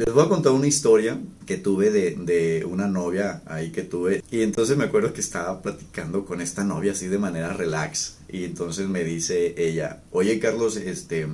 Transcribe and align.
Les 0.00 0.14
voy 0.14 0.24
a 0.24 0.28
contar 0.30 0.52
una 0.52 0.66
historia 0.66 1.20
que 1.44 1.58
tuve 1.58 1.90
de, 1.90 2.16
de, 2.16 2.64
una 2.64 2.88
novia 2.88 3.42
ahí 3.44 3.70
que 3.70 3.82
tuve. 3.82 4.24
Y 4.30 4.40
entonces 4.40 4.78
me 4.78 4.84
acuerdo 4.84 5.12
que 5.12 5.20
estaba 5.20 5.60
platicando 5.60 6.24
con 6.24 6.40
esta 6.40 6.64
novia 6.64 6.92
así 6.92 7.08
de 7.08 7.18
manera 7.18 7.52
relax. 7.52 8.16
Y 8.26 8.44
entonces 8.44 8.88
me 8.88 9.04
dice 9.04 9.54
ella, 9.58 10.02
oye 10.10 10.38
Carlos, 10.38 10.76
este, 10.76 11.28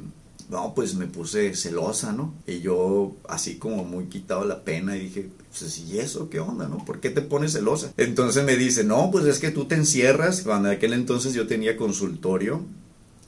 no, 0.51 0.75
pues 0.75 0.97
me 0.97 1.07
puse 1.07 1.55
celosa, 1.55 2.11
¿no? 2.11 2.35
Y 2.45 2.59
yo 2.59 3.15
así 3.29 3.55
como 3.55 3.85
muy 3.85 4.07
quitado 4.07 4.45
la 4.45 4.65
pena 4.65 4.97
y 4.97 5.03
dije, 5.03 5.29
pues 5.49 5.79
¿y 5.79 6.01
eso 6.01 6.29
qué 6.29 6.41
onda, 6.41 6.67
no? 6.67 6.85
¿Por 6.85 6.99
qué 6.99 7.11
te 7.11 7.23
pones 7.23 7.53
celosa? 7.53 7.93
Entonces 7.97 8.43
me 8.43 8.57
dice, 8.57 8.83
no, 8.83 9.13
pues 9.13 9.27
es 9.27 9.39
que 9.39 9.53
tú 9.53 9.67
te 9.67 9.77
encierras. 9.77 10.43
Cuando 10.43 10.73
en 10.73 10.79
aquel 10.79 10.93
entonces 10.93 11.35
yo 11.35 11.47
tenía 11.47 11.77
consultorio 11.77 12.63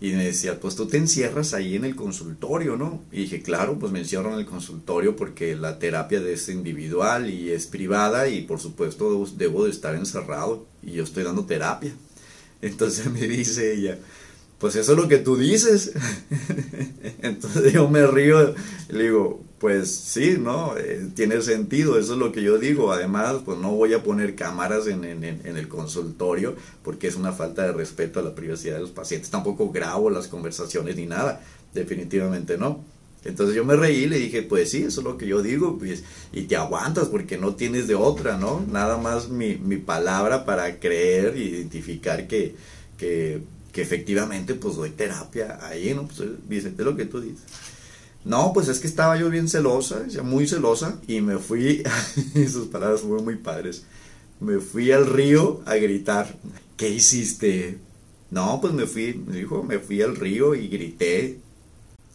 y 0.00 0.12
me 0.12 0.24
decía, 0.24 0.60
pues 0.60 0.76
tú 0.76 0.86
te 0.86 0.96
encierras 0.96 1.54
ahí 1.54 1.74
en 1.74 1.84
el 1.84 1.96
consultorio, 1.96 2.76
¿no? 2.76 3.02
Y 3.10 3.22
dije, 3.22 3.42
claro, 3.42 3.78
pues 3.78 3.90
me 3.90 3.98
encierro 3.98 4.32
en 4.32 4.38
el 4.38 4.46
consultorio 4.46 5.16
porque 5.16 5.56
la 5.56 5.78
terapia 5.80 6.20
es 6.20 6.48
individual 6.48 7.28
y 7.28 7.50
es 7.50 7.66
privada 7.66 8.28
y 8.28 8.42
por 8.42 8.60
supuesto 8.60 9.26
debo 9.36 9.64
de 9.64 9.70
estar 9.70 9.96
encerrado 9.96 10.66
y 10.82 10.92
yo 10.92 11.02
estoy 11.02 11.24
dando 11.24 11.46
terapia. 11.46 11.92
Entonces 12.62 13.10
me 13.10 13.26
dice 13.26 13.74
ella, 13.74 13.98
pues 14.58 14.76
eso 14.76 14.92
es 14.92 14.98
lo 14.98 15.08
que 15.08 15.18
tú 15.18 15.36
dices. 15.36 15.92
Entonces 17.22 17.72
yo 17.72 17.88
me 17.88 18.06
río 18.06 18.54
le 18.90 19.02
digo, 19.02 19.42
pues 19.58 19.90
sí, 19.90 20.36
¿no? 20.38 20.76
Eh, 20.76 21.08
tiene 21.14 21.40
sentido, 21.42 21.98
eso 21.98 22.12
es 22.12 22.18
lo 22.18 22.30
que 22.32 22.42
yo 22.42 22.58
digo. 22.58 22.92
Además, 22.92 23.36
pues 23.44 23.58
no 23.58 23.72
voy 23.72 23.92
a 23.92 24.02
poner 24.02 24.34
cámaras 24.36 24.86
en, 24.86 25.04
el 25.04 25.68
consultorio 25.68 26.54
porque 26.82 27.08
es 27.08 27.16
una 27.16 27.32
falta 27.32 27.62
de 27.62 27.72
respeto 27.72 28.20
a 28.20 28.22
la 28.22 28.34
privacidad 28.34 28.76
de 28.76 28.82
los 28.82 28.90
pacientes. 28.90 29.30
Tampoco 29.30 29.70
grabo 29.70 30.10
las 30.10 30.28
conversaciones 30.28 30.96
ni 30.96 31.06
nada, 31.06 31.42
definitivamente 31.74 32.56
no. 32.56 32.84
Entonces 33.24 33.56
yo 33.56 33.64
me 33.64 33.74
reí 33.74 34.04
y 34.04 34.06
le 34.06 34.18
dije, 34.18 34.42
pues 34.42 34.70
sí, 34.70 34.84
eso 34.84 35.00
es 35.00 35.04
lo 35.04 35.18
que 35.18 35.26
yo 35.26 35.42
digo, 35.42 35.76
pues, 35.76 36.04
y 36.32 36.42
te 36.42 36.54
aguantas 36.54 37.08
porque 37.08 37.36
no 37.36 37.56
tienes 37.56 37.88
de 37.88 37.96
otra, 37.96 38.38
¿no? 38.38 38.64
Nada 38.70 38.96
más 38.96 39.28
mi, 39.28 39.56
mi 39.56 39.76
palabra 39.76 40.44
para 40.44 40.78
creer 40.78 41.34
e 41.36 41.40
identificar 41.40 42.28
que, 42.28 42.54
que, 42.96 43.42
efectivamente 43.74 44.54
pues 44.54 44.74
doy 44.74 44.90
terapia 44.90 45.60
ahí, 45.62 45.94
¿no? 45.94 46.08
Pues 46.08 46.30
dice, 46.48 46.72
es 46.76 46.84
lo 46.84 46.96
que 46.96 47.04
tú 47.04 47.20
dices. 47.20 47.44
No, 48.24 48.52
pues 48.52 48.68
es 48.68 48.80
que 48.80 48.86
estaba 48.86 49.16
yo 49.16 49.30
bien 49.30 49.48
celosa, 49.48 50.04
muy 50.22 50.46
celosa, 50.46 51.00
y 51.06 51.20
me 51.20 51.38
fui, 51.38 51.82
sus 52.50 52.68
palabras 52.68 53.00
fueron 53.00 53.24
muy 53.24 53.36
padres, 53.36 53.84
me 54.40 54.58
fui 54.58 54.92
al 54.92 55.06
río 55.06 55.62
a 55.66 55.76
gritar. 55.76 56.36
¿Qué 56.76 56.88
hiciste? 56.88 57.78
No, 58.30 58.60
pues 58.60 58.72
me 58.72 58.86
fui, 58.86 59.14
me 59.14 59.38
dijo, 59.38 59.62
me 59.62 59.78
fui 59.78 60.02
al 60.02 60.16
río 60.16 60.54
y 60.54 60.68
grité. 60.68 61.40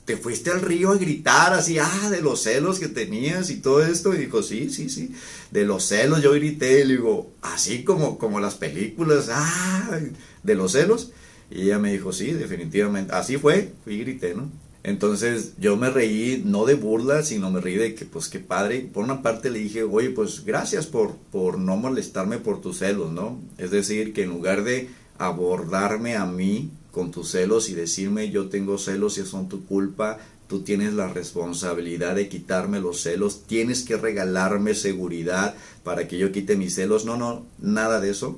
Te 0.05 0.17
fuiste 0.17 0.51
al 0.51 0.61
río 0.61 0.91
a 0.91 0.97
gritar 0.97 1.53
así, 1.53 1.77
ah, 1.79 2.09
de 2.09 2.21
los 2.21 2.43
celos 2.43 2.79
que 2.79 2.89
tenías 2.89 3.49
y 3.49 3.57
todo 3.57 3.83
esto. 3.83 4.13
Y 4.13 4.17
dijo, 4.17 4.43
sí, 4.43 4.69
sí, 4.69 4.89
sí, 4.89 5.13
de 5.51 5.65
los 5.65 5.85
celos 5.85 6.21
yo 6.21 6.33
grité. 6.33 6.81
Y 6.81 6.85
le 6.85 6.95
digo, 6.95 7.31
así 7.41 7.83
como, 7.83 8.17
como 8.17 8.39
las 8.39 8.55
películas, 8.55 9.29
ah, 9.31 9.99
de 10.43 10.55
los 10.55 10.73
celos. 10.73 11.11
Y 11.49 11.63
ella 11.63 11.79
me 11.79 11.91
dijo, 11.91 12.13
sí, 12.13 12.31
definitivamente, 12.31 13.13
así 13.13 13.37
fue, 13.37 13.73
fui 13.83 13.95
y 13.95 13.99
grité, 13.99 14.33
¿no? 14.33 14.49
Entonces 14.83 15.53
yo 15.59 15.77
me 15.77 15.89
reí, 15.89 16.43
no 16.45 16.65
de 16.65 16.75
burla, 16.75 17.23
sino 17.23 17.49
me 17.49 17.61
reí 17.61 17.75
de 17.75 17.95
que, 17.95 18.05
pues 18.05 18.27
qué 18.27 18.39
padre. 18.39 18.89
Por 18.93 19.05
una 19.05 19.21
parte 19.21 19.49
le 19.49 19.59
dije, 19.59 19.83
oye, 19.83 20.09
pues 20.09 20.43
gracias 20.43 20.87
por, 20.87 21.15
por 21.31 21.57
no 21.57 21.77
molestarme 21.77 22.37
por 22.37 22.61
tus 22.61 22.79
celos, 22.79 23.11
¿no? 23.11 23.39
Es 23.57 23.71
decir, 23.71 24.13
que 24.13 24.23
en 24.23 24.29
lugar 24.29 24.65
de 24.65 24.89
abordarme 25.17 26.17
a 26.17 26.25
mí 26.25 26.69
con 26.91 27.11
tus 27.11 27.31
celos 27.31 27.69
y 27.69 27.73
decirme 27.73 28.29
yo 28.29 28.49
tengo 28.49 28.77
celos 28.77 29.17
y 29.17 29.25
son 29.25 29.47
tu 29.47 29.65
culpa, 29.65 30.19
tú 30.47 30.61
tienes 30.61 30.93
la 30.93 31.07
responsabilidad 31.07 32.15
de 32.15 32.27
quitarme 32.27 32.81
los 32.81 33.01
celos, 33.01 33.43
tienes 33.47 33.83
que 33.83 33.97
regalarme 33.97 34.75
seguridad 34.75 35.55
para 35.83 36.07
que 36.07 36.17
yo 36.17 36.31
quite 36.31 36.57
mis 36.57 36.75
celos. 36.75 37.05
No, 37.05 37.15
no, 37.15 37.45
nada 37.59 38.01
de 38.01 38.09
eso. 38.11 38.37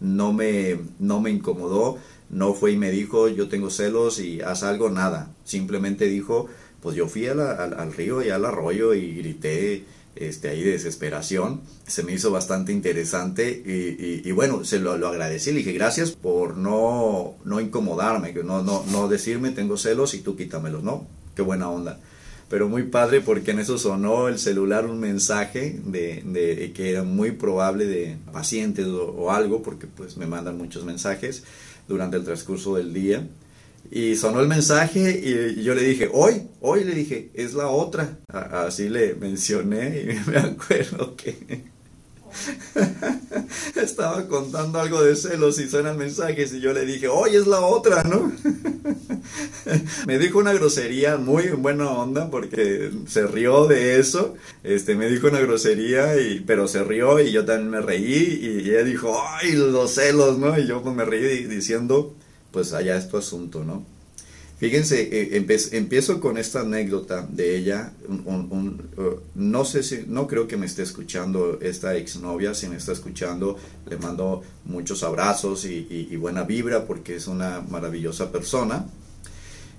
No 0.00 0.32
me, 0.32 0.80
no 0.98 1.20
me 1.20 1.30
incomodó 1.30 1.98
no 2.30 2.54
fue 2.54 2.72
y 2.72 2.76
me 2.76 2.90
dijo, 2.90 3.28
yo 3.28 3.48
tengo 3.48 3.70
celos 3.70 4.18
y 4.18 4.40
haz 4.40 4.62
algo, 4.62 4.90
nada. 4.90 5.30
Simplemente 5.44 6.06
dijo, 6.06 6.48
pues 6.84 6.96
yo 6.96 7.08
fui 7.08 7.26
al, 7.26 7.92
río 7.94 8.22
y 8.22 8.30
al 8.30 8.44
arroyo 8.44 8.92
y 8.92 9.14
grité 9.14 9.84
este, 10.16 10.48
ahí 10.48 10.62
de 10.62 10.72
desesperación. 10.72 11.60
Se 11.86 12.02
me 12.02 12.12
hizo 12.12 12.30
bastante 12.30 12.72
interesante 12.72 13.50
y, 14.24 14.30
bueno, 14.32 14.64
se 14.64 14.78
lo, 14.78 14.96
lo, 14.98 15.08
agradecí. 15.08 15.50
Le 15.50 15.58
dije, 15.58 15.72
gracias 15.72 16.12
por 16.12 16.56
no, 16.56 17.36
no 17.44 17.60
incomodarme, 17.60 18.32
no, 18.44 18.62
no, 18.62 18.84
no 18.90 19.08
decirme 19.08 19.50
tengo 19.50 19.76
celos 19.76 20.14
y 20.14 20.20
tú 20.20 20.36
quítamelos, 20.36 20.82
¿no? 20.82 21.06
Qué 21.34 21.42
buena 21.42 21.70
onda. 21.70 22.00
Pero 22.50 22.68
muy 22.68 22.82
padre 22.82 23.20
porque 23.22 23.52
en 23.52 23.60
eso 23.60 23.78
sonó 23.78 24.28
el 24.28 24.38
celular 24.38 24.86
un 24.86 25.00
mensaje 25.00 25.80
de, 25.86 26.22
de 26.22 26.72
que 26.72 26.90
era 26.90 27.02
muy 27.02 27.30
probable 27.30 27.86
de 27.86 28.18
pacientes 28.32 28.86
o 28.86 29.30
algo, 29.30 29.62
porque 29.62 29.86
pues 29.86 30.18
me 30.18 30.26
mandan 30.26 30.58
muchos 30.58 30.84
mensajes 30.84 31.44
durante 31.88 32.16
el 32.16 32.24
transcurso 32.24 32.76
del 32.76 32.92
día. 32.92 33.26
Y 33.90 34.16
sonó 34.16 34.40
el 34.40 34.48
mensaje 34.48 35.20
y 35.56 35.62
yo 35.62 35.74
le 35.74 35.82
dije, 35.82 36.10
hoy, 36.12 36.48
hoy 36.60 36.84
le 36.84 36.94
dije, 36.94 37.30
es 37.34 37.54
la 37.54 37.68
otra. 37.68 38.18
Así 38.28 38.88
le 38.88 39.14
mencioné 39.14 40.00
y 40.02 40.30
me 40.30 40.38
acuerdo 40.38 41.14
que 41.16 41.64
estaba 43.76 44.26
contando 44.26 44.80
algo 44.80 45.02
de 45.02 45.14
celos 45.16 45.58
y 45.58 45.68
suenan 45.68 45.96
mensajes 45.96 46.52
y 46.54 46.60
yo 46.60 46.72
le 46.72 46.84
dije, 46.84 47.08
hoy 47.08 47.36
es 47.36 47.46
la 47.46 47.60
otra, 47.60 48.02
¿no? 48.04 48.32
me 50.06 50.18
dijo 50.18 50.38
una 50.38 50.52
grosería 50.52 51.16
muy 51.16 51.48
buena 51.48 51.90
onda 51.90 52.30
porque 52.30 52.90
se 53.06 53.26
rió 53.26 53.66
de 53.66 53.98
eso, 53.98 54.34
este, 54.62 54.94
me 54.94 55.08
dijo 55.08 55.28
una 55.28 55.40
grosería, 55.40 56.20
y, 56.20 56.40
pero 56.40 56.68
se 56.68 56.84
rió 56.84 57.20
y 57.20 57.32
yo 57.32 57.44
también 57.44 57.70
me 57.70 57.80
reí 57.80 58.38
y 58.42 58.70
ella 58.70 58.84
dijo, 58.84 59.16
ay, 59.40 59.52
los 59.52 59.94
celos, 59.94 60.38
¿no? 60.38 60.58
Y 60.58 60.66
yo 60.66 60.82
pues 60.82 60.94
me 60.94 61.04
reí 61.04 61.44
diciendo, 61.44 62.14
pues 62.50 62.72
allá 62.72 62.96
es 62.96 63.08
tu 63.08 63.16
asunto, 63.16 63.64
¿no? 63.64 63.94
Fíjense, 64.64 65.08
eh, 65.10 65.46
empiezo 65.72 66.20
con 66.20 66.38
esta 66.38 66.60
anécdota 66.60 67.26
de 67.28 67.56
ella. 67.56 67.92
Uh, 68.08 69.10
no 69.34 69.64
sé 69.64 69.82
si, 69.82 70.04
no 70.06 70.26
creo 70.28 70.46
que 70.46 70.56
me 70.56 70.66
esté 70.66 70.82
escuchando 70.82 71.58
esta 71.60 71.96
exnovia. 71.96 72.54
Si 72.54 72.68
me 72.68 72.76
está 72.76 72.92
escuchando, 72.92 73.58
le 73.86 73.98
mando 73.98 74.42
muchos 74.64 75.02
abrazos 75.02 75.64
y, 75.64 76.16
buena 76.16 76.44
vibra 76.44 76.86
porque 76.86 77.16
es 77.16 77.26
una 77.26 77.60
maravillosa 77.60 78.30
persona, 78.30 78.86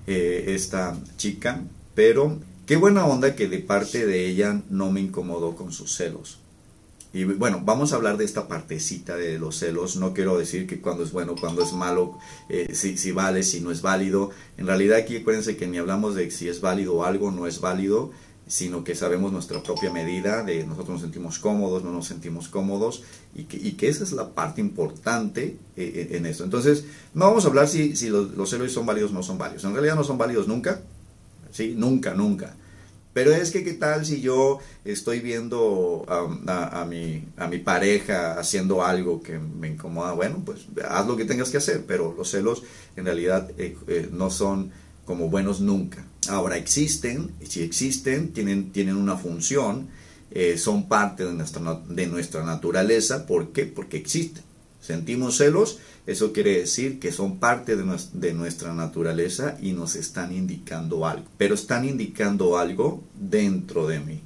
eh, 0.06 0.44
esta 0.48 0.96
chica. 1.16 1.62
Pero 1.94 2.38
qué 2.66 2.76
buena 2.76 3.06
onda 3.06 3.34
que 3.34 3.48
de 3.48 3.58
parte 3.58 4.06
de 4.06 4.26
ella 4.26 4.62
no 4.70 4.90
me 4.90 5.00
incomodó 5.00 5.54
con 5.54 5.72
sus 5.72 5.94
celos. 5.94 6.38
Y 7.12 7.24
bueno, 7.24 7.62
vamos 7.64 7.92
a 7.92 7.96
hablar 7.96 8.18
de 8.18 8.26
esta 8.26 8.46
partecita 8.46 9.16
de 9.16 9.38
los 9.38 9.56
celos. 9.56 9.96
No 9.96 10.12
quiero 10.12 10.36
decir 10.38 10.66
que 10.66 10.82
cuando 10.82 11.02
es 11.02 11.12
bueno, 11.12 11.34
cuando 11.40 11.62
es 11.62 11.72
malo, 11.72 12.18
eh, 12.50 12.74
si, 12.74 12.98
si, 12.98 13.10
vale, 13.10 13.42
si 13.42 13.60
no 13.60 13.70
es 13.70 13.80
válido. 13.80 14.30
En 14.58 14.66
realidad 14.66 14.98
aquí 14.98 15.16
acuérdense 15.16 15.56
que 15.56 15.66
ni 15.66 15.78
hablamos 15.78 16.14
de 16.14 16.30
si 16.30 16.48
es 16.48 16.60
válido 16.60 16.96
o 16.96 17.04
algo 17.04 17.30
no 17.30 17.46
es 17.46 17.60
válido, 17.60 18.10
sino 18.46 18.84
que 18.84 18.94
sabemos 18.94 19.32
nuestra 19.32 19.62
propia 19.62 19.92
medida, 19.92 20.42
de 20.44 20.64
nosotros 20.64 20.90
nos 20.90 21.00
sentimos 21.00 21.38
cómodos, 21.38 21.82
no 21.82 21.92
nos 21.92 22.06
sentimos 22.06 22.48
cómodos, 22.48 23.02
y 23.34 23.44
que, 23.44 23.88
esa 23.88 24.04
es 24.04 24.12
la 24.12 24.30
parte 24.30 24.60
importante 24.60 25.56
eh, 25.76 26.08
en 26.12 26.26
esto. 26.26 26.44
Entonces, 26.44 26.84
no 27.12 27.26
vamos 27.26 27.44
a 27.44 27.48
hablar 27.48 27.68
si, 27.68 27.92
los, 28.08 28.36
los 28.36 28.50
celos 28.50 28.72
son 28.72 28.86
válidos 28.86 29.10
o 29.10 29.14
no 29.14 29.22
son 29.22 29.38
válidos. 29.38 29.64
En 29.64 29.72
realidad 29.72 29.96
no 29.96 30.04
son 30.04 30.18
válidos 30.18 30.46
nunca, 30.46 30.80
¿sí? 31.50 31.74
Nunca, 31.76 32.14
nunca. 32.14 32.54
Pero 33.16 33.32
es 33.32 33.50
que, 33.50 33.64
¿qué 33.64 33.72
tal 33.72 34.04
si 34.04 34.20
yo 34.20 34.58
estoy 34.84 35.20
viendo 35.20 36.04
a, 36.06 36.84
mi, 36.84 37.58
pareja 37.64 38.38
haciendo 38.38 38.84
algo 38.84 39.22
que 39.22 39.38
me 39.38 39.68
incomoda? 39.68 40.12
Bueno, 40.12 40.42
pues 40.44 40.66
haz 40.86 41.06
lo 41.06 41.16
que 41.16 41.24
tengas 41.24 41.48
que 41.48 41.56
hacer, 41.56 41.84
pero 41.86 42.14
los 42.14 42.30
celos 42.30 42.62
en 42.94 43.06
realidad 43.06 43.50
eh, 43.56 43.74
eh, 43.86 44.10
no 44.12 44.28
son 44.28 44.70
como 45.06 45.30
buenos 45.30 45.60
nunca. 45.60 46.04
Ahora 46.28 46.58
existen, 46.58 47.30
si 47.48 47.62
existen, 47.62 48.32
tienen, 48.32 48.72
tienen 48.72 48.96
una 48.96 49.16
función, 49.16 49.88
eh, 50.30 50.58
son 50.58 50.88
parte 50.88 51.24
de 51.24 51.32
nuestra, 51.32 51.80
de 51.88 52.06
nuestra 52.06 52.44
naturaleza. 52.44 53.26
¿Por 53.26 53.52
qué? 53.52 53.64
Porque 53.64 53.96
existen. 53.96 54.44
Sentimos 54.80 55.38
celos, 55.38 55.78
eso 56.06 56.32
quiere 56.32 56.58
decir 56.58 57.00
que 57.00 57.10
son 57.10 57.38
parte 57.38 57.74
de, 57.76 58.34
nuestra 58.34 58.72
naturaleza 58.72 59.58
y 59.60 59.72
nos 59.72 59.96
están 59.96 60.32
indicando 60.32 61.06
algo. 61.06 61.24
Pero 61.38 61.54
están 61.54 61.84
indicando 61.84 62.58
algo 62.58 63.02
dentro 63.18 63.88
de 63.88 64.00
mí. 64.00 64.20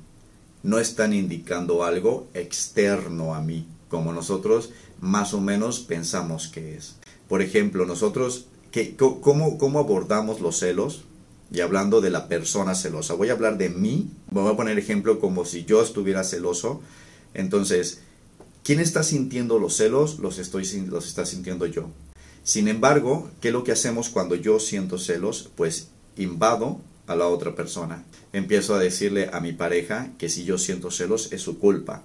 No 0.62 0.79
están 0.79 1.15
indicando 1.15 1.85
algo 1.85 2.29
externo 2.35 3.35
a 3.35 3.41
mí, 3.41 3.67
como 3.88 4.12
nosotros 4.12 4.71
más 5.00 5.32
o 5.32 5.41
menos 5.41 5.81
pensamos 5.81 6.49
que 6.49 6.77
es. 6.77 6.97
Por 7.27 7.41
ejemplo, 7.41 7.87
nosotros, 7.87 8.47
cómo, 9.20 9.58
¿cómo 9.58 9.78
abordamos 9.78 10.40
los 10.40 10.58
celos? 10.58 11.05
Y 11.52 11.61
hablando 11.61 12.00
de 12.00 12.11
la 12.11 12.28
persona 12.28 12.75
celosa, 12.75 13.14
voy 13.14 13.28
a 13.28 13.32
hablar 13.32 13.58
de 13.58 13.70
mí, 13.70 14.11
voy 14.31 14.52
a 14.52 14.56
poner 14.56 14.78
ejemplo 14.78 15.19
como 15.19 15.44
si 15.44 15.64
yo 15.64 15.82
estuviera 15.82 16.22
celoso. 16.22 16.81
Entonces, 17.34 18.00
¿Quién 18.62 18.78
está 18.78 19.02
sintiendo 19.02 19.58
los 19.58 19.76
celos? 19.76 20.19
Los, 20.19 20.38
estoy, 20.38 20.64
los 20.87 21.06
está 21.06 21.25
sintiendo 21.25 21.67
yo. 21.67 21.88
Sin 22.44 22.69
embargo, 22.69 23.31
¿qué 23.40 23.49
es 23.49 23.55
lo 23.55 23.64
que 23.64 23.72
hacemos 23.72 24.11
cuando 24.11 24.34
yo 24.34 24.61
siento 24.61 24.99
celos? 24.99 25.50
Pues 25.56 25.88
invado 26.17 26.81
a 27.06 27.17
la 27.17 27.26
otra 27.26 27.55
persona. 27.55 28.05
Empiezo 28.32 28.75
a 28.75 28.78
decirle 28.78 29.31
a 29.32 29.40
mi 29.40 29.52
pareja 29.52 30.12
que 30.19 30.28
si 30.28 30.44
yo 30.44 30.58
siento 30.58 30.90
celos 30.90 31.32
es 31.32 31.40
su 31.43 31.58
culpa. 31.58 32.05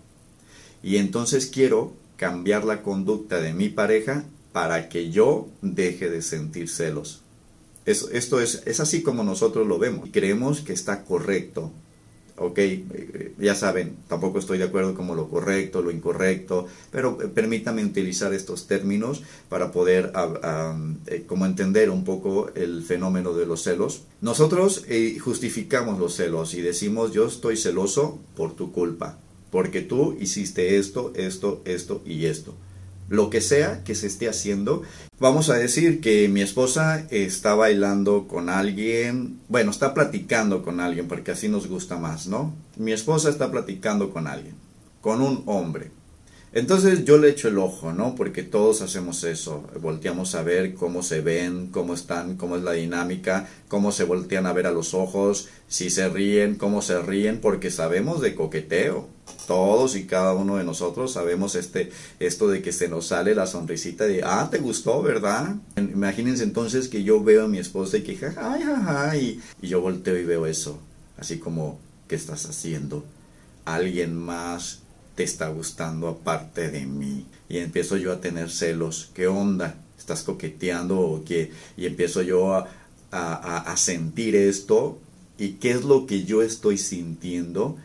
Y 0.82 0.98
entonces 0.98 1.48
quiero 1.48 1.94
cambiar 2.16 2.64
la 2.64 2.82
conducta 2.82 3.42
de 3.42 3.54
mi 3.54 3.70
pareja 3.70 4.24
para 4.56 4.88
que 4.88 5.12
yo 5.12 5.50
deje 5.62 6.10
de 6.10 6.22
sentir 6.22 6.70
celos. 6.70 7.24
esto 7.86 8.40
es, 8.40 8.64
es 8.66 8.80
así 8.80 9.04
como 9.04 9.26
nosotros 9.26 9.68
lo 9.68 9.78
vemos. 9.78 10.08
Creemos 10.14 10.62
que 10.62 10.72
está 10.72 11.04
correcto, 11.04 11.74
ok, 12.38 12.58
eh, 12.58 13.34
ya 13.38 13.54
saben, 13.54 13.98
tampoco 14.08 14.40
estoy 14.40 14.58
de 14.58 14.64
acuerdo 14.64 14.96
con 14.96 15.14
lo 15.14 15.28
correcto, 15.28 15.82
lo 15.82 15.92
incorrecto, 15.92 16.68
pero 16.90 17.22
eh, 17.22 17.28
permítame 17.28 17.84
utilizar 17.84 18.34
estos 18.34 18.66
términos 18.66 19.24
para 19.50 19.74
poder 19.74 20.14
eh, 21.08 21.26
como 21.28 21.46
entender 21.46 21.90
un 21.90 22.06
poco 22.06 22.50
el 22.56 22.82
fenómeno 22.82 23.34
de 23.34 23.46
los 23.46 23.62
celos. 23.62 24.04
Nosotros 24.22 24.86
justificamos 25.20 26.00
los 26.00 26.16
celos 26.16 26.54
y 26.54 26.62
decimos 26.62 27.12
yo 27.12 27.28
estoy 27.28 27.58
celoso 27.58 28.20
por 28.38 28.56
tu 28.56 28.72
culpa, 28.72 29.20
porque 29.52 29.82
tú 29.82 30.16
hiciste 30.18 30.78
esto, 30.78 31.12
esto, 31.14 31.62
esto 31.66 32.02
y 32.06 32.28
esto 32.28 32.56
lo 33.10 33.30
que 33.30 33.42
sea 33.42 33.84
que 33.84 33.96
se 33.96 34.08
esté 34.08 34.28
haciendo. 34.28 34.84
Vamos 35.20 35.50
a 35.50 35.56
decir 35.56 36.02
que 36.02 36.28
mi 36.28 36.42
esposa 36.42 37.06
está 37.10 37.56
bailando 37.56 38.28
con 38.28 38.50
alguien, 38.50 39.40
bueno, 39.48 39.72
está 39.72 39.94
platicando 39.94 40.64
con 40.64 40.80
alguien, 40.80 41.08
porque 41.08 41.32
así 41.32 41.48
nos 41.48 41.68
gusta 41.68 41.98
más, 41.98 42.28
¿no? 42.28 42.54
Mi 42.78 42.92
esposa 42.92 43.30
está 43.30 43.52
platicando 43.52 44.12
con 44.12 44.28
alguien, 44.28 44.56
con 45.02 45.22
un 45.22 45.44
hombre. 45.46 45.92
Entonces 46.56 47.04
yo 47.04 47.18
le 47.18 47.30
echo 47.30 47.50
el 47.50 47.58
ojo, 47.58 47.92
¿no? 47.92 48.16
Porque 48.16 48.42
todos 48.42 48.82
hacemos 48.82 49.26
eso, 49.26 49.68
volteamos 49.82 50.36
a 50.36 50.42
ver 50.42 50.74
cómo 50.74 51.04
se 51.04 51.20
ven, 51.20 51.68
cómo 51.68 51.94
están, 51.94 52.38
cómo 52.38 52.56
es 52.56 52.64
la 52.64 52.72
dinámica, 52.72 53.50
cómo 53.68 53.92
se 53.92 54.06
voltean 54.06 54.46
a 54.46 54.54
ver 54.54 54.66
a 54.66 54.72
los 54.72 54.94
ojos, 54.94 55.50
si 55.68 55.90
se 55.90 56.08
ríen, 56.08 56.56
cómo 56.56 56.82
se 56.82 57.02
ríen, 57.02 57.42
porque 57.42 57.72
sabemos 57.72 58.22
de 58.22 58.36
coqueteo. 58.36 59.10
Todos 59.48 59.96
y 59.96 60.06
cada 60.06 60.34
uno 60.34 60.58
de 60.58 60.64
nosotros 60.64 61.14
sabemos 61.14 61.56
este, 61.56 61.92
esto 62.20 62.48
de 62.48 62.62
que 62.62 62.72
se 62.72 62.88
nos 62.88 63.08
sale 63.08 63.36
la 63.36 63.48
sonrisita 63.48 64.06
de, 64.06 64.24
ah, 64.24 64.48
te 64.50 64.58
gustó, 64.60 65.02
¿verdad? 65.02 65.56
Imagínense 65.78 66.44
entonces 66.44 66.88
que 66.88 67.04
yo 67.04 67.24
veo 67.24 67.46
a 67.46 67.48
mi 67.48 67.60
esposa 67.60 67.98
y 67.98 68.04
que, 68.04 68.18
jajaja, 68.18 68.60
jaja, 68.60 69.18
y, 69.18 69.40
y 69.62 69.68
yo 69.68 69.82
volteo 69.82 70.18
y 70.18 70.26
veo 70.26 70.46
eso, 70.46 70.80
así 71.18 71.38
como, 71.40 71.80
¿qué 72.08 72.16
estás 72.16 72.46
haciendo? 72.46 73.04
Alguien 73.66 74.16
más 74.16 74.80
te 75.16 75.24
está 75.24 75.48
gustando 75.48 76.08
aparte 76.08 76.70
de 76.70 76.86
mí. 76.86 77.26
Y 77.50 77.58
empiezo 77.58 77.98
yo 77.98 78.12
a 78.12 78.22
tener 78.22 78.52
celos. 78.52 79.10
¿Qué 79.14 79.28
onda? 79.28 79.76
¿Estás 79.98 80.24
coqueteando 80.24 81.00
o 81.00 81.24
qué? 81.24 81.52
Y 81.78 81.86
empiezo 81.86 82.22
yo 82.22 82.54
a, 82.54 82.68
a, 83.12 83.78
sentir 83.78 84.36
esto. 84.36 85.00
¿Y 85.38 85.54
qué 85.54 85.72
es 85.72 85.84
lo 85.84 86.06
que 86.06 86.26
yo 86.26 86.42
estoy 86.42 86.78
sintiendo? 86.78 87.78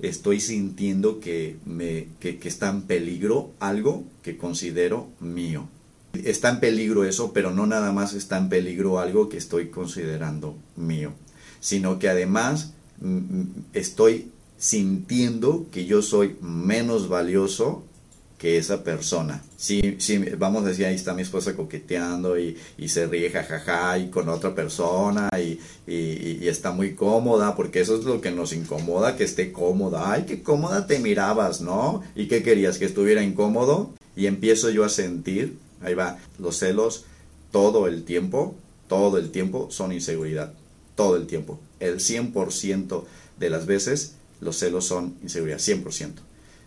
Estoy 0.00 0.40
sintiendo 0.40 1.20
que, 1.20 1.56
me, 1.64 2.08
que, 2.20 2.38
está 2.44 2.68
en 2.68 2.82
peligro 2.82 3.52
algo 3.60 4.04
que 4.22 4.36
considero 4.36 5.08
mío. 5.20 5.68
Está 6.12 6.50
en 6.50 6.60
peligro 6.60 7.04
eso, 7.04 7.32
pero 7.32 7.50
no 7.50 7.66
nada 7.66 7.92
más 7.92 8.14
está 8.14 8.38
en 8.38 8.48
peligro 8.48 8.98
algo 8.98 9.28
que 9.28 9.36
estoy 9.36 9.68
considerando 9.68 10.56
mío, 10.76 11.12
sino 11.60 11.98
que 11.98 12.08
además 12.08 12.74
mm, 13.00 13.16
mm, 13.16 13.64
estoy 13.72 14.30
sintiendo 14.58 15.66
que 15.70 15.86
yo 15.86 16.02
soy 16.02 16.36
menos 16.40 17.08
valioso 17.08 17.84
que 18.38 18.58
esa 18.58 18.82
persona. 18.82 19.42
Si, 19.56 19.96
si 19.98 20.18
vamos 20.18 20.64
a 20.64 20.68
decir, 20.68 20.86
ahí 20.86 20.94
está 20.94 21.14
mi 21.14 21.22
esposa 21.22 21.54
coqueteando 21.54 22.38
y, 22.38 22.56
se 22.88 23.06
ríe 23.06 23.30
jajaja 23.30 23.98
y 23.98 24.10
con 24.10 24.28
otra 24.28 24.54
persona 24.54 25.30
y, 25.38 25.58
y, 25.90 26.48
está 26.48 26.72
muy 26.72 26.94
cómoda, 26.94 27.56
porque 27.56 27.80
eso 27.80 27.98
es 27.98 28.04
lo 28.04 28.20
que 28.20 28.30
nos 28.30 28.52
incomoda, 28.52 29.16
que 29.16 29.24
esté 29.24 29.52
cómoda. 29.52 30.12
Ay, 30.12 30.24
qué 30.26 30.42
cómoda 30.42 30.86
te 30.86 30.98
mirabas, 30.98 31.60
¿no? 31.60 32.02
¿Y 32.14 32.28
qué 32.28 32.42
querías? 32.42 32.78
¿Que 32.78 32.84
estuviera 32.84 33.22
incómodo? 33.22 33.94
Y 34.16 34.26
empiezo 34.26 34.70
yo 34.70 34.84
a 34.84 34.88
sentir, 34.88 35.56
ahí 35.80 35.94
va, 35.94 36.18
los 36.38 36.58
celos 36.58 37.04
todo 37.50 37.86
el 37.86 38.04
tiempo, 38.04 38.56
todo 38.88 39.16
el 39.16 39.30
tiempo 39.30 39.68
son 39.70 39.92
inseguridad, 39.92 40.52
todo 40.96 41.16
el 41.16 41.26
tiempo. 41.26 41.60
El 41.80 42.00
100% 42.00 43.04
de 43.38 43.50
las 43.50 43.66
veces 43.66 44.16
los 44.40 44.56
celos 44.58 44.84
son 44.84 45.14
inseguridad, 45.22 45.58
100%. 45.58 46.14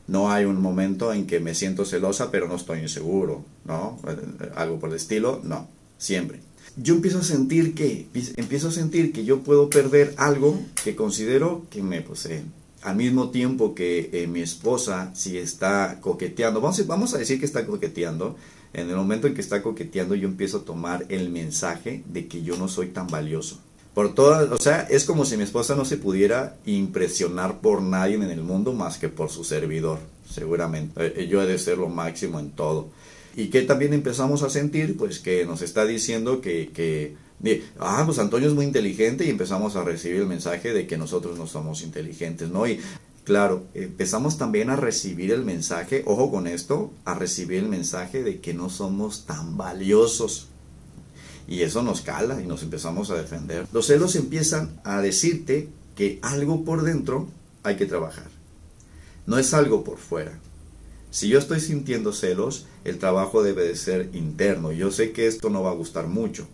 No 0.07 0.31
hay 0.31 0.45
un 0.45 0.61
momento 0.61 1.11
en 1.11 1.27
que 1.27 1.39
me 1.39 1.53
siento 1.53 1.85
celosa, 1.85 2.31
pero 2.31 2.47
no 2.47 2.55
estoy 2.55 2.79
inseguro, 2.79 3.43
¿no? 3.65 3.99
Eh, 4.07 4.51
algo 4.55 4.79
por 4.79 4.89
el 4.89 4.95
estilo, 4.95 5.41
no, 5.43 5.67
siempre. 5.97 6.39
Yo 6.77 6.95
empiezo 6.95 7.19
a 7.19 7.23
sentir 7.23 7.75
que, 7.75 8.07
empiezo 8.37 8.69
a 8.69 8.71
sentir 8.71 9.11
que 9.11 9.25
yo 9.25 9.41
puedo 9.41 9.69
perder 9.69 10.13
algo 10.17 10.59
que 10.83 10.95
considero 10.95 11.65
que 11.69 11.81
me 11.81 12.01
posee. 12.01 12.43
Al 12.83 12.95
mismo 12.95 13.31
tiempo 13.31 13.75
que 13.75 14.09
eh, 14.13 14.27
mi 14.27 14.41
esposa, 14.41 15.11
si 15.13 15.37
está 15.37 15.99
coqueteando, 15.99 16.61
vamos, 16.61 16.85
vamos 16.87 17.13
a 17.13 17.17
decir 17.17 17.39
que 17.39 17.45
está 17.45 17.65
coqueteando, 17.65 18.37
en 18.73 18.89
el 18.89 18.95
momento 18.95 19.27
en 19.27 19.33
que 19.33 19.41
está 19.41 19.61
coqueteando 19.61 20.13
yo 20.15 20.27
empiezo 20.27 20.59
a 20.59 20.65
tomar 20.65 21.05
el 21.09 21.29
mensaje 21.29 22.03
de 22.07 22.27
que 22.27 22.43
yo 22.43 22.57
no 22.57 22.67
soy 22.67 22.87
tan 22.87 23.07
valioso 23.07 23.59
por 23.97 24.13
todas, 24.13 24.51
o 24.51 24.59
sea, 24.59 24.81
es 24.91 25.05
como 25.05 25.25
si 25.25 25.37
mi 25.37 25.43
esposa 25.43 25.73
no 25.73 25.83
se 25.83 25.97
pudiera 25.97 26.55
impresionar 26.67 27.61
por 27.61 27.81
nadie 27.81 28.13
en 28.13 28.29
el 28.29 28.43
mundo 28.43 28.73
más 28.73 28.99
que 28.99 29.09
por 29.09 29.31
su 29.31 29.43
servidor, 29.43 29.97
seguramente. 30.31 31.19
Eh, 31.19 31.27
yo 31.27 31.41
he 31.41 31.47
de 31.47 31.57
ser 31.57 31.79
lo 31.79 31.89
máximo 31.89 32.39
en 32.39 32.51
todo. 32.51 32.89
Y 33.35 33.47
que 33.47 33.63
también 33.63 33.95
empezamos 33.95 34.43
a 34.43 34.51
sentir, 34.51 34.95
pues, 34.97 35.17
que 35.17 35.47
nos 35.47 35.63
está 35.63 35.83
diciendo 35.83 36.41
que, 36.41 36.69
que 36.69 37.15
ah, 37.79 38.03
pues 38.05 38.19
Antonio 38.19 38.47
es 38.47 38.53
muy 38.53 38.65
inteligente 38.65 39.25
y 39.25 39.31
empezamos 39.31 39.75
a 39.75 39.83
recibir 39.83 40.17
el 40.17 40.27
mensaje 40.27 40.73
de 40.73 40.85
que 40.85 40.99
nosotros 40.99 41.35
no 41.39 41.47
somos 41.47 41.81
inteligentes, 41.81 42.49
¿no? 42.49 42.67
Y 42.67 42.79
claro, 43.23 43.63
empezamos 43.73 44.37
también 44.37 44.69
a 44.69 44.75
recibir 44.75 45.31
el 45.31 45.43
mensaje, 45.43 46.03
ojo 46.05 46.29
con 46.29 46.45
esto, 46.45 46.93
a 47.03 47.15
recibir 47.15 47.63
el 47.63 47.69
mensaje 47.69 48.21
de 48.21 48.41
que 48.41 48.53
no 48.53 48.69
somos 48.69 49.25
tan 49.25 49.57
valiosos. 49.57 50.49
Y 51.47 51.61
eso 51.61 51.81
nos 51.81 52.01
cala 52.01 52.41
y 52.41 52.45
nos 52.45 52.63
empezamos 52.63 53.09
a 53.09 53.15
defender. 53.15 53.67
Los 53.71 53.87
celos 53.87 54.15
empiezan 54.15 54.79
a 54.83 55.01
decirte 55.01 55.69
que 55.95 56.19
algo 56.21 56.65
por 56.65 56.83
dentro 56.83 57.27
hay 57.63 57.77
que 57.77 57.85
trabajar. 57.85 58.27
No 59.25 59.37
es 59.37 59.53
algo 59.53 59.83
por 59.83 59.97
fuera. 59.97 60.39
Si 61.09 61.29
yo 61.29 61.39
estoy 61.39 61.61
sintiendo 61.61 62.13
celos, 62.13 62.65
el 62.83 62.99
trabajo 62.99 63.43
debe 63.43 63.67
de 63.67 63.75
ser 63.75 64.09
interno. 64.13 64.71
Yo 64.71 64.91
sé 64.91 65.11
que 65.11 65.27
esto 65.27 65.49
no 65.49 65.63
va 65.63 65.71
a 65.71 65.75
gustar 65.75 66.07
mucho. 66.07 66.47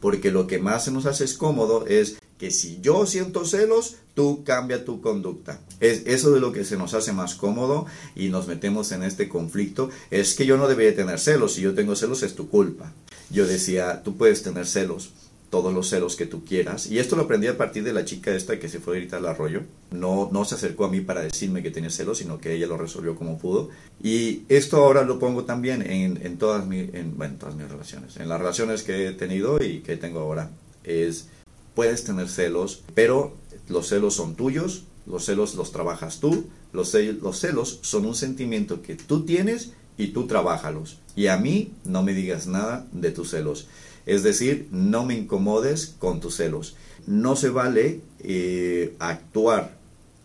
Porque 0.00 0.30
lo 0.30 0.46
que 0.46 0.58
más 0.58 0.84
se 0.84 0.90
nos 0.90 1.06
hace 1.06 1.24
es 1.24 1.34
cómodo 1.34 1.86
es 1.86 2.16
que 2.38 2.50
si 2.50 2.80
yo 2.80 3.06
siento 3.06 3.44
celos, 3.44 3.96
tú 4.14 4.42
cambia 4.44 4.84
tu 4.84 5.00
conducta. 5.00 5.60
Es 5.80 6.02
eso 6.06 6.32
de 6.32 6.40
lo 6.40 6.52
que 6.52 6.64
se 6.64 6.76
nos 6.76 6.92
hace 6.92 7.12
más 7.12 7.34
cómodo 7.34 7.86
y 8.16 8.28
nos 8.28 8.48
metemos 8.48 8.92
en 8.92 9.04
este 9.04 9.28
conflicto. 9.28 9.90
Es 10.10 10.34
que 10.34 10.44
yo 10.44 10.56
no 10.56 10.68
debería 10.68 10.94
tener 10.94 11.20
celos. 11.20 11.54
Si 11.54 11.60
yo 11.60 11.74
tengo 11.74 11.94
celos 11.94 12.22
es 12.22 12.34
tu 12.34 12.48
culpa. 12.48 12.92
Yo 13.32 13.46
decía, 13.46 14.02
tú 14.02 14.16
puedes 14.16 14.42
tener 14.42 14.66
celos, 14.66 15.10
todos 15.50 15.72
los 15.72 15.88
celos 15.88 16.16
que 16.16 16.26
tú 16.26 16.44
quieras. 16.44 16.86
Y 16.86 16.98
esto 16.98 17.16
lo 17.16 17.22
aprendí 17.22 17.46
a 17.46 17.56
partir 17.56 17.82
de 17.84 17.92
la 17.92 18.04
chica 18.04 18.34
esta 18.34 18.58
que 18.58 18.68
se 18.68 18.78
fue 18.78 18.94
ahorita 18.94 19.16
al 19.16 19.26
arroyo. 19.26 19.62
No, 19.90 20.28
no 20.32 20.44
se 20.44 20.54
acercó 20.54 20.84
a 20.84 20.90
mí 20.90 21.00
para 21.00 21.22
decirme 21.22 21.62
que 21.62 21.70
tenía 21.70 21.90
celos, 21.90 22.18
sino 22.18 22.38
que 22.38 22.54
ella 22.54 22.66
lo 22.66 22.76
resolvió 22.76 23.16
como 23.16 23.38
pudo. 23.38 23.70
Y 24.02 24.42
esto 24.48 24.78
ahora 24.78 25.02
lo 25.02 25.18
pongo 25.18 25.44
también 25.44 25.82
en, 25.82 26.18
en 26.24 26.38
todas, 26.38 26.66
mi, 26.66 26.80
en, 26.92 27.16
bueno, 27.16 27.36
todas 27.38 27.54
mis 27.54 27.68
relaciones. 27.68 28.16
En 28.16 28.28
las 28.28 28.38
relaciones 28.38 28.82
que 28.82 29.08
he 29.08 29.12
tenido 29.12 29.62
y 29.62 29.80
que 29.80 29.96
tengo 29.96 30.20
ahora. 30.20 30.50
Es 30.84 31.28
puedes 31.74 32.04
tener 32.04 32.28
celos, 32.28 32.82
pero 32.94 33.34
los 33.68 33.88
celos 33.88 34.14
son 34.14 34.34
tuyos, 34.34 34.84
los 35.06 35.24
celos 35.24 35.54
los 35.54 35.72
trabajas 35.72 36.20
tú, 36.20 36.46
los 36.72 36.90
celos 36.90 37.78
son 37.82 38.06
un 38.06 38.14
sentimiento 38.14 38.82
que 38.82 38.94
tú 38.94 39.24
tienes 39.24 39.72
y 39.96 40.08
tú 40.08 40.26
trabajalos. 40.26 40.98
Y 41.14 41.26
a 41.26 41.36
mí 41.36 41.72
no 41.84 42.02
me 42.02 42.14
digas 42.14 42.46
nada 42.46 42.86
de 42.92 43.10
tus 43.10 43.30
celos. 43.30 43.68
Es 44.06 44.22
decir, 44.22 44.68
no 44.70 45.04
me 45.04 45.14
incomodes 45.14 45.94
con 45.98 46.20
tus 46.20 46.36
celos. 46.36 46.76
No 47.06 47.36
se 47.36 47.50
vale 47.50 48.00
eh, 48.20 48.96
actuar 48.98 49.76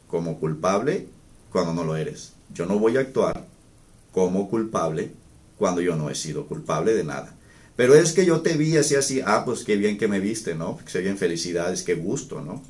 como 0.08 0.40
culpable 0.40 1.08
cuando 1.52 1.74
no 1.74 1.84
lo 1.84 1.96
eres. 1.96 2.34
Yo 2.54 2.66
no 2.66 2.80
voy 2.80 2.98
a 2.98 3.02
actuar 3.02 3.46
como 4.12 4.50
culpable 4.50 5.12
cuando 5.58 5.82
yo 5.82 5.96
no 5.96 6.10
he 6.10 6.16
sido 6.16 6.48
culpable 6.48 6.94
de 6.94 7.04
nada. 7.04 7.36
Pero 7.76 7.94
es 7.94 8.14
que 8.14 8.26
yo 8.26 8.42
te 8.42 8.58
vi 8.58 8.76
así, 8.78 8.96
así, 8.96 9.22
ah, 9.24 9.44
pues 9.46 9.64
qué 9.64 9.76
bien 9.76 9.98
que 9.98 10.08
me 10.08 10.20
viste, 10.20 10.56
¿no? 10.56 10.80
Que 10.92 11.00
bien 11.00 11.18
felicidades, 11.18 11.84
qué 11.84 11.94
gusto, 11.94 12.42
¿no? 12.42 12.64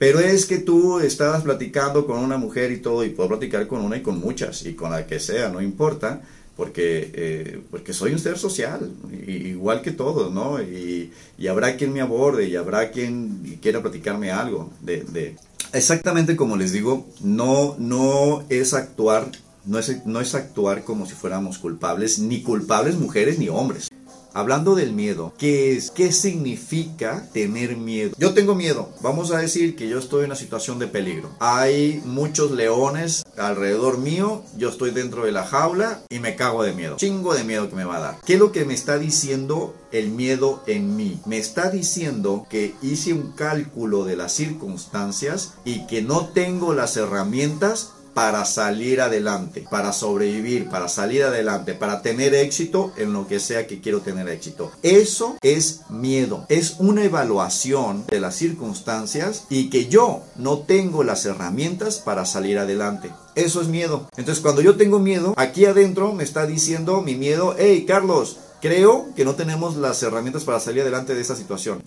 Pero 0.00 0.18
es 0.18 0.46
que 0.46 0.56
tú 0.56 0.98
estabas 0.98 1.42
platicando 1.42 2.06
con 2.06 2.20
una 2.20 2.38
mujer 2.38 2.72
y 2.72 2.78
todo, 2.78 3.04
y 3.04 3.10
puedo 3.10 3.28
platicar 3.28 3.66
con 3.66 3.82
una 3.82 3.98
y 3.98 4.00
con 4.00 4.18
muchas, 4.18 4.64
y 4.64 4.72
con 4.72 4.92
la 4.92 5.06
que 5.06 5.20
sea, 5.20 5.50
no 5.50 5.60
importa, 5.60 6.22
porque, 6.56 7.10
eh, 7.12 7.60
porque 7.70 7.92
soy 7.92 8.12
un 8.12 8.18
ser 8.18 8.38
social, 8.38 8.90
igual 9.26 9.82
que 9.82 9.90
todos, 9.90 10.32
¿no? 10.32 10.58
Y, 10.62 11.12
habrá 11.46 11.76
quien 11.76 11.92
me 11.92 12.00
aborde, 12.00 12.48
y 12.48 12.56
habrá 12.56 12.90
quien 12.90 13.58
quiera 13.60 13.82
platicarme 13.82 14.30
algo 14.30 14.72
de, 14.80 15.02
de... 15.02 15.36
Exactamente 15.74 16.34
como 16.34 16.56
les 16.56 16.72
digo, 16.72 17.06
no, 17.20 17.76
no 17.78 18.46
es 18.48 18.72
actuar, 18.72 19.30
no 19.66 19.78
es, 19.78 20.06
no 20.06 20.22
es 20.22 20.34
actuar 20.34 20.82
como 20.82 21.04
si 21.04 21.12
fuéramos 21.12 21.58
culpables, 21.58 22.18
ni 22.18 22.42
culpables 22.42 22.96
mujeres 22.96 23.38
ni 23.38 23.50
hombres 23.50 23.90
hablando 24.34 24.74
del 24.74 24.92
miedo, 24.92 25.32
¿qué 25.38 25.76
es? 25.76 25.90
¿Qué 25.90 26.12
significa 26.12 27.28
tener 27.32 27.76
miedo? 27.76 28.14
Yo 28.18 28.34
tengo 28.34 28.54
miedo. 28.54 28.90
Vamos 29.00 29.30
a 29.32 29.38
decir 29.38 29.76
que 29.76 29.88
yo 29.88 29.98
estoy 29.98 30.20
en 30.20 30.26
una 30.26 30.36
situación 30.36 30.78
de 30.78 30.86
peligro. 30.86 31.30
Hay 31.40 32.02
muchos 32.04 32.50
leones 32.50 33.24
alrededor 33.36 33.98
mío, 33.98 34.42
yo 34.56 34.68
estoy 34.68 34.90
dentro 34.90 35.24
de 35.24 35.32
la 35.32 35.44
jaula 35.44 36.02
y 36.08 36.18
me 36.18 36.36
cago 36.36 36.62
de 36.62 36.72
miedo. 36.72 36.96
Chingo 36.96 37.34
de 37.34 37.44
miedo 37.44 37.68
que 37.68 37.76
me 37.76 37.84
va 37.84 37.96
a 37.96 38.00
dar. 38.00 38.20
¿Qué 38.24 38.34
es 38.34 38.38
lo 38.38 38.52
que 38.52 38.64
me 38.64 38.74
está 38.74 38.98
diciendo 38.98 39.74
el 39.92 40.10
miedo 40.10 40.62
en 40.66 40.96
mí? 40.96 41.20
Me 41.26 41.38
está 41.38 41.70
diciendo 41.70 42.46
que 42.48 42.74
hice 42.82 43.12
un 43.12 43.32
cálculo 43.32 44.04
de 44.04 44.16
las 44.16 44.32
circunstancias 44.32 45.54
y 45.64 45.86
que 45.86 46.02
no 46.02 46.28
tengo 46.28 46.74
las 46.74 46.96
herramientas 46.96 47.92
para 48.14 48.44
salir 48.44 49.00
adelante, 49.00 49.64
para 49.70 49.92
sobrevivir, 49.92 50.68
para 50.68 50.88
salir 50.88 51.22
adelante, 51.22 51.74
para 51.74 52.02
tener 52.02 52.34
éxito 52.34 52.92
en 52.96 53.12
lo 53.12 53.26
que 53.26 53.40
sea 53.40 53.66
que 53.66 53.80
quiero 53.80 54.00
tener 54.00 54.28
éxito. 54.28 54.72
Eso 54.82 55.36
es 55.42 55.82
miedo, 55.88 56.46
es 56.48 56.76
una 56.78 57.04
evaluación 57.04 58.04
de 58.08 58.20
las 58.20 58.36
circunstancias 58.36 59.44
y 59.48 59.70
que 59.70 59.86
yo 59.86 60.22
no 60.36 60.58
tengo 60.60 61.04
las 61.04 61.24
herramientas 61.24 61.98
para 61.98 62.24
salir 62.24 62.58
adelante. 62.58 63.10
Eso 63.34 63.60
es 63.60 63.68
miedo. 63.68 64.08
Entonces 64.16 64.42
cuando 64.42 64.62
yo 64.62 64.76
tengo 64.76 64.98
miedo, 64.98 65.34
aquí 65.36 65.64
adentro 65.64 66.12
me 66.12 66.24
está 66.24 66.46
diciendo 66.46 67.00
mi 67.02 67.14
miedo, 67.14 67.54
hey 67.58 67.84
Carlos, 67.86 68.38
creo 68.60 69.08
que 69.14 69.24
no 69.24 69.34
tenemos 69.34 69.76
las 69.76 70.02
herramientas 70.02 70.44
para 70.44 70.60
salir 70.60 70.82
adelante 70.82 71.14
de 71.14 71.20
esta 71.20 71.36
situación. 71.36 71.82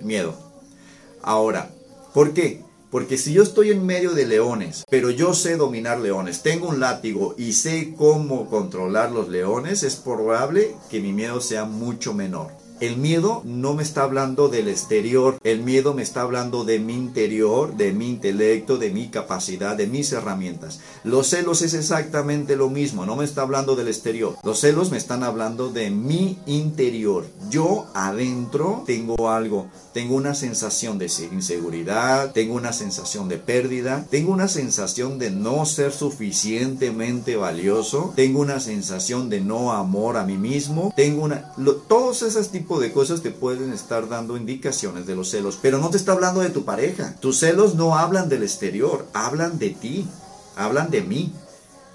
Miedo. 0.00 0.34
Ahora, 1.22 1.70
¿por 2.14 2.32
qué? 2.32 2.67
Porque 2.90 3.18
si 3.18 3.34
yo 3.34 3.42
estoy 3.42 3.70
en 3.70 3.84
medio 3.84 4.12
de 4.12 4.26
leones, 4.26 4.84
pero 4.88 5.10
yo 5.10 5.34
sé 5.34 5.56
dominar 5.56 6.00
leones, 6.00 6.42
tengo 6.42 6.68
un 6.68 6.80
látigo 6.80 7.34
y 7.36 7.52
sé 7.52 7.94
cómo 7.96 8.48
controlar 8.48 9.12
los 9.12 9.28
leones, 9.28 9.82
es 9.82 9.96
probable 9.96 10.74
que 10.90 11.00
mi 11.00 11.12
miedo 11.12 11.40
sea 11.40 11.64
mucho 11.64 12.14
menor. 12.14 12.52
El 12.80 12.96
miedo 12.96 13.42
no 13.44 13.74
me 13.74 13.82
está 13.82 14.04
hablando 14.04 14.48
del 14.48 14.68
exterior, 14.68 15.36
el 15.42 15.62
miedo 15.62 15.94
me 15.94 16.02
está 16.02 16.20
hablando 16.20 16.64
de 16.64 16.78
mi 16.78 16.94
interior, 16.94 17.76
de 17.76 17.92
mi 17.92 18.08
intelecto, 18.08 18.78
de 18.78 18.90
mi 18.90 19.08
capacidad, 19.08 19.76
de 19.76 19.88
mis 19.88 20.12
herramientas. 20.12 20.78
Los 21.02 21.30
celos 21.30 21.62
es 21.62 21.74
exactamente 21.74 22.54
lo 22.54 22.70
mismo, 22.70 23.04
no 23.04 23.16
me 23.16 23.24
está 23.24 23.42
hablando 23.42 23.74
del 23.74 23.88
exterior. 23.88 24.36
Los 24.44 24.60
celos 24.60 24.92
me 24.92 24.96
están 24.96 25.24
hablando 25.24 25.70
de 25.70 25.90
mi 25.90 26.38
interior. 26.46 27.26
Yo 27.50 27.86
adentro 27.94 28.84
tengo 28.86 29.28
algo, 29.28 29.66
tengo 29.92 30.14
una 30.14 30.34
sensación 30.34 30.98
de 30.98 31.10
inseguridad, 31.32 32.30
tengo 32.30 32.54
una 32.54 32.72
sensación 32.72 33.28
de 33.28 33.38
pérdida, 33.38 34.06
tengo 34.08 34.32
una 34.32 34.46
sensación 34.46 35.18
de 35.18 35.32
no 35.32 35.66
ser 35.66 35.90
suficientemente 35.90 37.34
valioso, 37.34 38.12
tengo 38.14 38.38
una 38.38 38.60
sensación 38.60 39.30
de 39.30 39.40
no 39.40 39.72
amor 39.72 40.16
a 40.16 40.24
mí 40.24 40.36
mismo, 40.36 40.92
tengo 40.94 41.24
una... 41.24 41.52
todos 41.88 42.22
esos 42.22 42.50
tipos 42.50 42.67
de 42.76 42.92
cosas 42.92 43.22
te 43.22 43.30
pueden 43.30 43.72
estar 43.72 44.08
dando 44.08 44.36
indicaciones 44.36 45.06
de 45.06 45.16
los 45.16 45.30
celos, 45.30 45.58
pero 45.60 45.78
no 45.78 45.88
te 45.88 45.96
está 45.96 46.12
hablando 46.12 46.40
de 46.40 46.50
tu 46.50 46.66
pareja. 46.66 47.16
Tus 47.20 47.38
celos 47.38 47.74
no 47.74 47.96
hablan 47.96 48.28
del 48.28 48.42
exterior, 48.42 49.06
hablan 49.14 49.58
de 49.58 49.70
ti, 49.70 50.06
hablan 50.56 50.90
de 50.90 51.00
mí. 51.00 51.32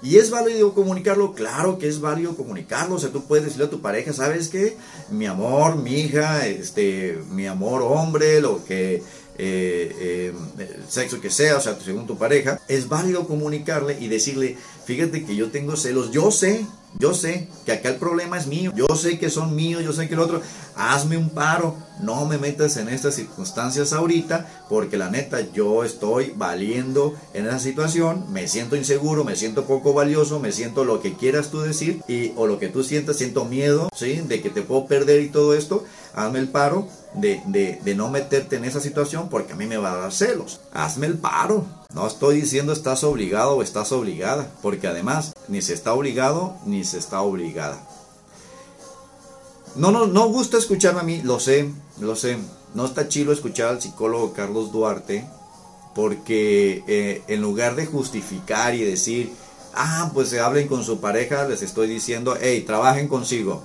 ¿Y 0.02 0.16
es 0.16 0.30
válido 0.30 0.74
comunicarlo? 0.74 1.32
Claro 1.32 1.78
que 1.78 1.88
es 1.88 2.00
válido 2.00 2.36
comunicarlo. 2.36 2.96
O 2.96 2.98
sea, 2.98 3.10
tú 3.10 3.24
puedes 3.24 3.44
decirle 3.44 3.66
a 3.66 3.70
tu 3.70 3.80
pareja, 3.80 4.12
¿sabes 4.12 4.48
qué? 4.48 4.76
Mi 5.10 5.26
amor, 5.26 5.76
mi 5.76 5.94
hija, 5.94 6.46
este, 6.46 7.18
mi 7.30 7.46
amor 7.46 7.80
hombre, 7.80 8.40
lo 8.42 8.62
que, 8.64 8.96
eh, 8.96 9.02
eh, 9.38 10.32
el 10.58 10.84
sexo 10.90 11.20
que 11.20 11.30
sea, 11.30 11.56
o 11.56 11.60
sea, 11.60 11.78
según 11.82 12.06
tu 12.06 12.18
pareja, 12.18 12.60
es 12.68 12.88
válido 12.88 13.26
comunicarle 13.26 13.96
y 13.98 14.08
decirle, 14.08 14.58
fíjate 14.84 15.24
que 15.24 15.36
yo 15.36 15.50
tengo 15.50 15.74
celos, 15.76 16.10
yo 16.10 16.30
sé, 16.30 16.66
yo 16.98 17.14
sé 17.14 17.48
que 17.64 17.72
acá 17.72 17.88
el 17.88 17.96
problema 17.96 18.38
es 18.38 18.46
mío, 18.46 18.72
yo 18.74 18.86
sé 18.96 19.18
que 19.18 19.30
son 19.30 19.54
míos, 19.54 19.82
yo 19.82 19.92
sé 19.92 20.08
que 20.08 20.14
el 20.14 20.20
otro, 20.20 20.40
hazme 20.76 21.16
un 21.16 21.30
paro, 21.30 21.76
no 22.00 22.24
me 22.26 22.38
metas 22.38 22.76
en 22.76 22.88
estas 22.88 23.14
circunstancias 23.14 23.92
ahorita, 23.92 24.64
porque 24.68 24.96
la 24.96 25.10
neta 25.10 25.40
yo 25.52 25.84
estoy 25.84 26.32
valiendo 26.36 27.14
en 27.32 27.46
esa 27.46 27.58
situación, 27.58 28.32
me 28.32 28.48
siento 28.48 28.76
inseguro, 28.76 29.24
me 29.24 29.36
siento 29.36 29.64
poco 29.64 29.92
valioso, 29.92 30.40
me 30.40 30.52
siento 30.52 30.84
lo 30.84 31.00
que 31.00 31.14
quieras 31.14 31.50
tú 31.50 31.60
decir, 31.60 32.02
y, 32.08 32.32
o 32.36 32.46
lo 32.46 32.58
que 32.58 32.68
tú 32.68 32.84
sientas, 32.84 33.16
siento 33.16 33.44
miedo, 33.44 33.88
¿sí? 33.94 34.22
De 34.26 34.40
que 34.40 34.50
te 34.50 34.62
puedo 34.62 34.86
perder 34.86 35.22
y 35.22 35.28
todo 35.28 35.54
esto, 35.54 35.84
hazme 36.14 36.38
el 36.38 36.48
paro 36.48 36.88
de, 37.14 37.78
de, 37.82 37.94
no 37.94 38.10
meterte 38.10 38.56
en 38.56 38.64
esa 38.64 38.80
situación 38.80 39.28
porque 39.28 39.52
a 39.52 39.56
mí 39.56 39.66
me 39.66 39.76
va 39.76 39.92
a 39.92 39.96
dar 39.96 40.12
celos, 40.12 40.60
hazme 40.72 41.06
el 41.06 41.18
paro. 41.18 41.64
No 41.94 42.06
estoy 42.06 42.40
diciendo 42.40 42.72
estás 42.72 43.04
obligado 43.04 43.56
o 43.56 43.62
estás 43.62 43.92
obligada, 43.92 44.50
porque 44.62 44.88
además 44.88 45.32
ni 45.48 45.62
se 45.62 45.74
está 45.74 45.92
obligado 45.94 46.56
ni 46.66 46.84
se 46.84 46.98
está 46.98 47.20
obligada. 47.20 47.78
No, 49.76 49.90
no, 49.90 50.06
no 50.06 50.28
gusta 50.28 50.58
escucharme 50.58 51.00
a 51.00 51.04
mí, 51.04 51.22
lo 51.22 51.40
sé, 51.40 51.70
lo 52.00 52.16
sé. 52.16 52.36
No 52.74 52.84
está 52.84 53.08
chido 53.08 53.32
escuchar 53.32 53.68
al 53.68 53.82
psicólogo 53.82 54.32
Carlos 54.32 54.72
Duarte, 54.72 55.24
porque 55.94 56.82
eh, 56.88 57.22
en 57.28 57.40
lugar 57.40 57.76
de 57.76 57.86
justificar 57.86 58.74
y 58.74 58.84
decir, 58.84 59.32
ah, 59.74 60.10
pues 60.12 60.28
se 60.28 60.40
hablen 60.40 60.66
con 60.66 60.84
su 60.84 61.00
pareja, 61.00 61.46
les 61.46 61.62
estoy 61.62 61.88
diciendo, 61.88 62.36
hey, 62.40 62.64
trabajen 62.66 63.08
consigo. 63.08 63.62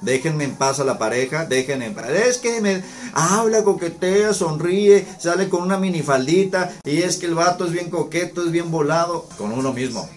Déjenme 0.00 0.44
en 0.44 0.54
paz 0.54 0.80
a 0.80 0.84
la 0.84 0.98
pareja, 0.98 1.44
déjenme 1.44 1.86
en 1.86 1.94
paz. 1.94 2.10
Es 2.10 2.38
que 2.38 2.60
me 2.60 2.82
habla, 3.12 3.64
coquetea, 3.64 4.32
sonríe, 4.32 5.06
sale 5.18 5.48
con 5.48 5.62
una 5.62 5.78
minifaldita 5.78 6.72
y 6.84 7.02
es 7.02 7.16
que 7.16 7.26
el 7.26 7.34
vato 7.34 7.66
es 7.66 7.72
bien 7.72 7.90
coqueto, 7.90 8.44
es 8.44 8.50
bien 8.50 8.70
volado 8.70 9.28
con 9.36 9.52
uno 9.52 9.72
mismo. 9.72 10.08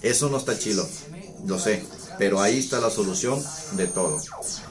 Eso 0.00 0.28
no 0.28 0.38
está 0.38 0.58
chilo, 0.58 0.86
lo 1.46 1.58
sé, 1.58 1.84
pero 2.18 2.40
ahí 2.40 2.58
está 2.58 2.80
la 2.80 2.90
solución 2.90 3.42
de 3.72 3.86
todo. 3.86 4.18